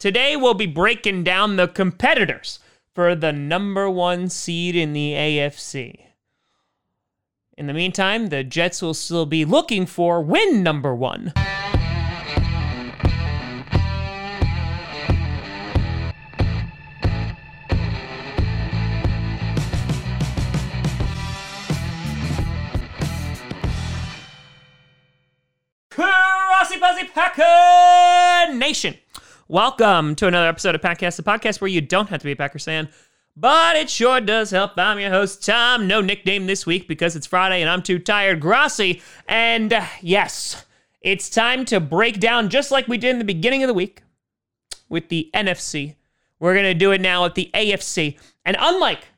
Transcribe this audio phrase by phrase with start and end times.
[0.00, 2.58] Today we'll be breaking down the competitors
[2.94, 6.06] for the number one seed in the AFC.
[7.58, 11.34] In the meantime, the Jets will still be looking for win number one.
[25.90, 28.94] Crossy Fuzzy Packer Nation.
[29.50, 32.36] Welcome to another episode of Packcast, the podcast where you don't have to be a
[32.36, 32.88] Packers fan,
[33.36, 34.78] but it sure does help.
[34.78, 35.88] I'm your host, Tom.
[35.88, 38.38] No nickname this week because it's Friday and I'm too tired.
[38.38, 39.02] Grossi.
[39.26, 40.64] And uh, yes,
[41.00, 44.02] it's time to break down just like we did in the beginning of the week
[44.88, 45.96] with the NFC.
[46.38, 48.20] We're going to do it now with the AFC.
[48.44, 49.08] And unlike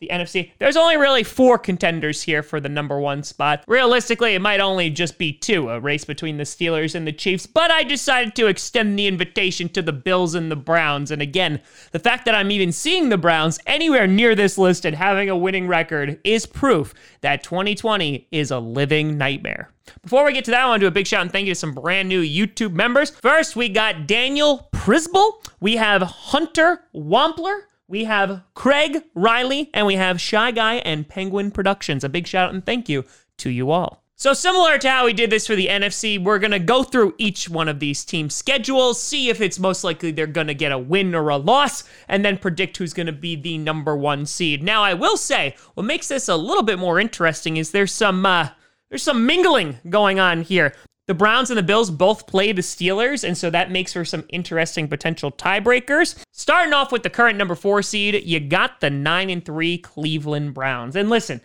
[0.00, 0.52] the NFC.
[0.58, 3.64] There's only really four contenders here for the number one spot.
[3.66, 7.46] Realistically, it might only just be two a race between the Steelers and the Chiefs,
[7.46, 11.10] but I decided to extend the invitation to the Bills and the Browns.
[11.10, 14.94] And again, the fact that I'm even seeing the Browns anywhere near this list and
[14.94, 19.72] having a winning record is proof that 2020 is a living nightmare.
[20.02, 21.54] Before we get to that, I want to do a big shout and thank you
[21.54, 23.10] to some brand new YouTube members.
[23.10, 25.42] First, we got Daniel Prisbel.
[25.60, 31.50] We have Hunter Wampler we have Craig Riley, and we have Shy Guy and Penguin
[31.50, 32.04] Productions.
[32.04, 33.04] A big shout out and thank you
[33.38, 34.04] to you all.
[34.14, 37.14] So, similar to how we did this for the NFC, we're going to go through
[37.18, 40.72] each one of these team schedules, see if it's most likely they're going to get
[40.72, 44.26] a win or a loss, and then predict who's going to be the number one
[44.26, 44.60] seed.
[44.60, 48.26] Now, I will say, what makes this a little bit more interesting is there's some.
[48.26, 48.50] Uh,
[48.88, 50.74] there's some mingling going on here.
[51.08, 54.26] The Browns and the Bills both play the Steelers, and so that makes for some
[54.28, 56.22] interesting potential tiebreakers.
[56.32, 60.52] Starting off with the current number four seed, you got the 9 and 3 Cleveland
[60.52, 60.96] Browns.
[60.96, 61.40] And listen,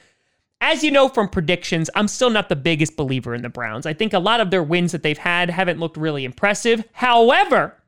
[0.59, 3.85] as you know from predictions, I'm still not the biggest believer in the Browns.
[3.85, 6.83] I think a lot of their wins that they've had haven't looked really impressive.
[6.91, 7.81] However,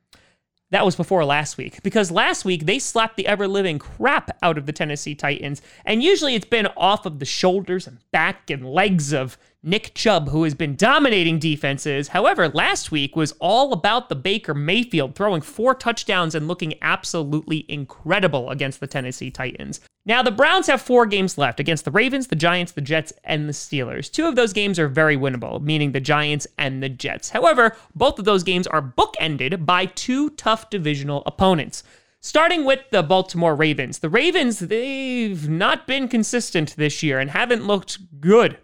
[0.71, 4.57] that was before last week because last week they slapped the ever living crap out
[4.57, 5.61] of the Tennessee Titans.
[5.85, 9.37] And usually it's been off of the shoulders and back and legs of
[9.67, 12.09] Nick Chubb, who has been dominating defenses.
[12.09, 17.65] However, last week was all about the Baker Mayfield throwing four touchdowns and looking absolutely
[17.67, 19.79] incredible against the Tennessee Titans.
[20.05, 23.49] Now, the Browns have four games left against the Ravens, the Giants, the Jets, and
[23.49, 24.11] the Steelers.
[24.11, 27.29] Two of those games are very winnable, meaning the Giants and the Jets.
[27.29, 31.81] However, both of those games are bookended by two tough divisional opponents.
[32.21, 33.99] Starting with the Baltimore Ravens.
[33.99, 38.59] The Ravens, they've not been consistent this year and haven't looked good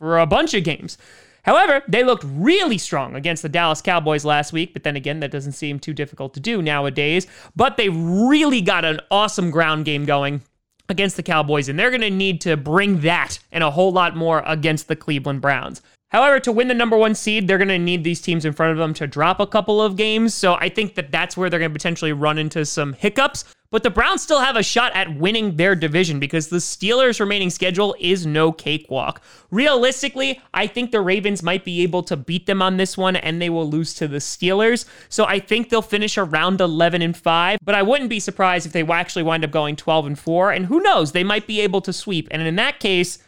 [0.00, 0.98] for a bunch of games.
[1.42, 5.30] However, they looked really strong against the Dallas Cowboys last week, but then again, that
[5.30, 7.26] doesn't seem too difficult to do nowadays.
[7.54, 10.42] But they really got an awesome ground game going
[10.88, 14.16] against the Cowboys, and they're going to need to bring that and a whole lot
[14.16, 15.80] more against the Cleveland Browns.
[16.10, 18.72] However, to win the number one seed, they're going to need these teams in front
[18.72, 20.34] of them to drop a couple of games.
[20.34, 23.44] So I think that that's where they're going to potentially run into some hiccups.
[23.70, 27.50] But the Browns still have a shot at winning their division because the Steelers' remaining
[27.50, 29.22] schedule is no cakewalk.
[29.52, 33.40] Realistically, I think the Ravens might be able to beat them on this one and
[33.40, 34.86] they will lose to the Steelers.
[35.08, 38.72] So I think they'll finish around 11 and 5, but I wouldn't be surprised if
[38.72, 41.80] they actually wind up going 12 and 4 and who knows, they might be able
[41.82, 42.26] to sweep.
[42.32, 43.18] And in that case,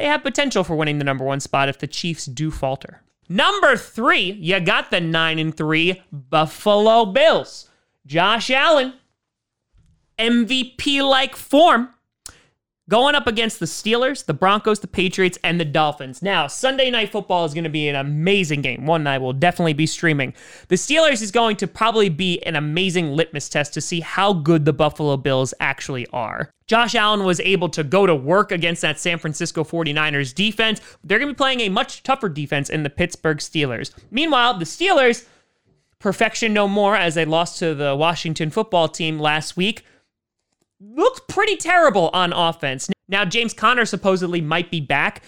[0.00, 3.02] they have potential for winning the number 1 spot if the Chiefs do falter.
[3.28, 7.68] Number 3, you got the 9 and 3 Buffalo Bills.
[8.06, 8.94] Josh Allen
[10.18, 11.90] MVP like form
[12.90, 16.22] going up against the Steelers, the Broncos, the Patriots, and the Dolphins.
[16.22, 19.74] Now, Sunday Night Football is going to be an amazing game, one I will definitely
[19.74, 20.34] be streaming.
[20.66, 24.64] The Steelers is going to probably be an amazing litmus test to see how good
[24.64, 26.50] the Buffalo Bills actually are.
[26.66, 30.80] Josh Allen was able to go to work against that San Francisco 49ers defense.
[31.04, 33.92] They're going to be playing a much tougher defense in the Pittsburgh Steelers.
[34.10, 35.26] Meanwhile, the Steelers,
[36.00, 39.84] perfection no more as they lost to the Washington football team last week
[40.80, 42.90] looked pretty terrible on offense.
[43.08, 45.22] Now, James Conner supposedly might be back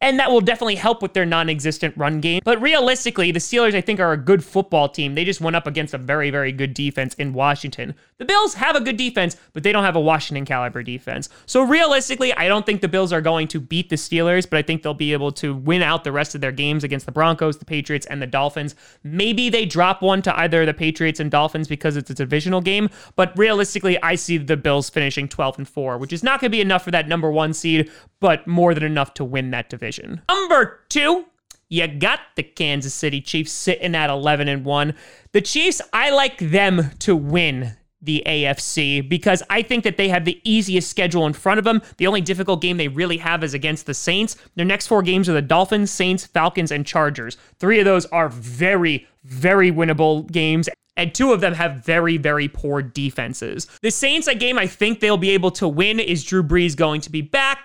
[0.00, 2.40] and that will definitely help with their non-existent run game.
[2.44, 5.14] But realistically, the Steelers I think are a good football team.
[5.14, 7.94] They just went up against a very very good defense in Washington.
[8.18, 11.28] The Bills have a good defense, but they don't have a Washington caliber defense.
[11.44, 14.62] So realistically, I don't think the Bills are going to beat the Steelers, but I
[14.62, 17.58] think they'll be able to win out the rest of their games against the Broncos,
[17.58, 18.74] the Patriots, and the Dolphins.
[19.02, 22.88] Maybe they drop one to either the Patriots and Dolphins because it's a divisional game,
[23.16, 26.56] but realistically, I see the Bills finishing 12 and 4, which is not going to
[26.56, 29.86] be enough for that number 1 seed, but more than enough to win that division.
[30.28, 31.24] Number 2,
[31.68, 34.94] you got the Kansas City Chiefs sitting at 11 and 1.
[35.32, 40.24] The Chiefs, I like them to win the AFC because I think that they have
[40.24, 41.82] the easiest schedule in front of them.
[41.96, 44.36] The only difficult game they really have is against the Saints.
[44.54, 47.36] Their next four games are the Dolphins, Saints, Falcons, and Chargers.
[47.58, 50.68] Three of those are very, very winnable games.
[50.98, 53.66] and two of them have very, very poor defenses.
[53.82, 57.02] The Saints, a game I think they'll be able to win, is Drew Brees going
[57.02, 57.55] to be back?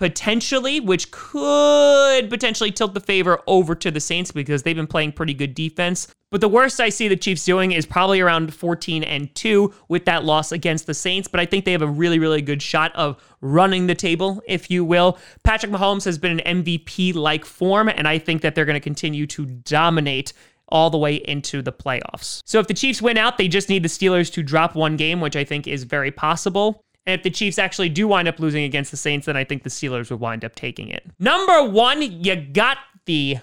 [0.00, 5.12] Potentially, which could potentially tilt the favor over to the Saints because they've been playing
[5.12, 6.08] pretty good defense.
[6.30, 10.06] But the worst I see the Chiefs doing is probably around 14 and 2 with
[10.06, 11.28] that loss against the Saints.
[11.28, 14.70] But I think they have a really, really good shot of running the table, if
[14.70, 15.18] you will.
[15.44, 18.80] Patrick Mahomes has been an MVP like form, and I think that they're going to
[18.80, 20.32] continue to dominate
[20.70, 22.40] all the way into the playoffs.
[22.46, 25.20] So if the Chiefs win out, they just need the Steelers to drop one game,
[25.20, 26.84] which I think is very possible.
[27.06, 29.62] And if the Chiefs actually do wind up losing against the Saints, then I think
[29.62, 31.06] the Steelers would wind up taking it.
[31.18, 33.38] Number one, you got the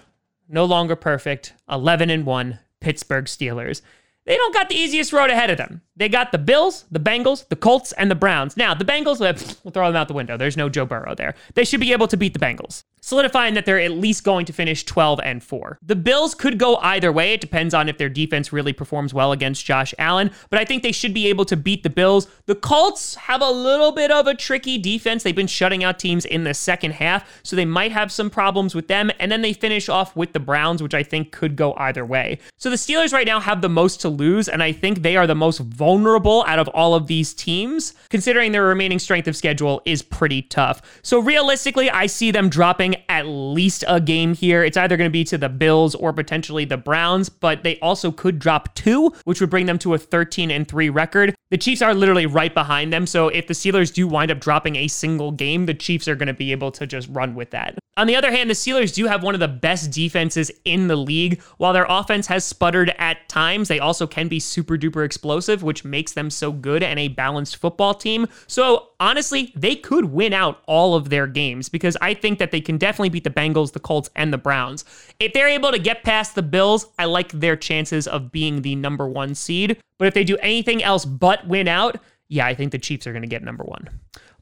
[0.48, 3.82] no longer perfect 11 and 1 Pittsburgh Steelers.
[4.24, 5.82] They don't got the easiest road ahead of them.
[5.98, 8.56] They got the Bills, the Bengals, the Colts, and the Browns.
[8.56, 10.36] Now, the Bengals, uh, we'll throw them out the window.
[10.36, 11.34] There's no Joe Burrow there.
[11.54, 14.52] They should be able to beat the Bengals, solidifying that they're at least going to
[14.52, 15.78] finish 12 and 4.
[15.82, 17.32] The Bills could go either way.
[17.32, 20.84] It depends on if their defense really performs well against Josh Allen, but I think
[20.84, 22.28] they should be able to beat the Bills.
[22.46, 25.24] The Colts have a little bit of a tricky defense.
[25.24, 28.72] They've been shutting out teams in the second half, so they might have some problems
[28.72, 29.10] with them.
[29.18, 32.38] And then they finish off with the Browns, which I think could go either way.
[32.56, 35.26] So the Steelers right now have the most to lose, and I think they are
[35.26, 39.34] the most vulnerable vulnerable out of all of these teams, considering their remaining strength of
[39.34, 40.82] schedule is pretty tough.
[41.00, 44.62] So realistically, I see them dropping at least a game here.
[44.62, 48.12] It's either going to be to the Bills or potentially the Browns, but they also
[48.12, 51.34] could drop two, which would bring them to a 13 and 3 record.
[51.50, 54.76] The Chiefs are literally right behind them, so if the Steelers do wind up dropping
[54.76, 57.78] a single game, the Chiefs are going to be able to just run with that.
[57.98, 60.94] On the other hand, the Steelers do have one of the best defenses in the
[60.94, 61.42] league.
[61.56, 65.77] While their offense has sputtered at times, they also can be super duper explosive, which
[65.84, 68.26] makes them so good and a balanced football team.
[68.46, 72.60] So honestly, they could win out all of their games because I think that they
[72.60, 74.84] can definitely beat the Bengals, the Colts, and the Browns.
[75.20, 78.76] If they're able to get past the Bills, I like their chances of being the
[78.76, 79.80] number one seed.
[79.98, 81.98] But if they do anything else but win out,
[82.28, 83.88] yeah, I think the Chiefs are going to get number one.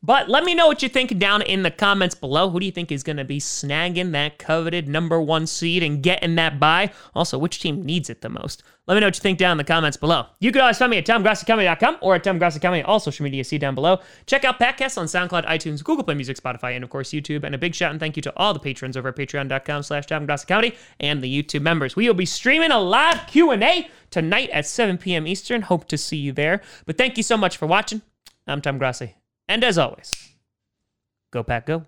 [0.06, 2.48] But let me know what you think down in the comments below.
[2.48, 6.00] Who do you think is going to be snagging that coveted number one seed and
[6.00, 6.92] getting that bye?
[7.16, 8.62] Also, which team needs it the most?
[8.86, 10.26] Let me know what you think down in the comments below.
[10.38, 13.74] You can always find me at TomGrossiComedy.com or at TomGrossiComedy, all social media see down
[13.74, 13.98] below.
[14.26, 17.42] Check out Packcast on SoundCloud, iTunes, Google Play Music, Spotify, and of course YouTube.
[17.42, 20.06] And a big shout and thank you to all the patrons over at patreon.com slash
[20.06, 21.96] TomGrossiComedy and the YouTube members.
[21.96, 25.26] We will be streaming a live Q&A tonight at 7 p.m.
[25.26, 25.62] Eastern.
[25.62, 26.62] Hope to see you there.
[26.84, 28.02] But thank you so much for watching.
[28.46, 29.16] I'm Tom Grossi.
[29.48, 30.34] And as always,
[31.32, 31.86] go pack go.